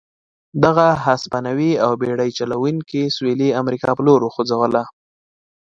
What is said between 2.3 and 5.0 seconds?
چلوونکي سوېلي امریکا په لور وخوځوله.